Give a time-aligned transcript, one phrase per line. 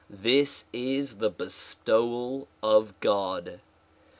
[0.09, 3.59] This is the bestowal of God.